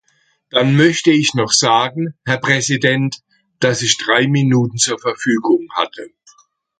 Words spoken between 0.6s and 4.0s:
möchte ich noch sagen, Herr Präsident, dass ich